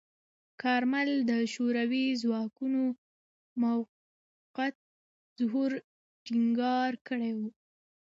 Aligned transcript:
کارمل 0.61 1.09
د 1.31 1.33
شوروي 1.53 2.05
ځواکونو 2.21 2.81
موقت 3.61 4.75
حضور 5.39 5.71
ټینګار 6.25 6.91
کړی 7.07 7.31
و. 7.37 7.39